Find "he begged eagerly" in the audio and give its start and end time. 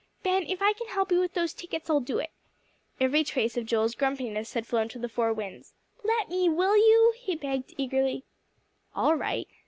7.19-8.23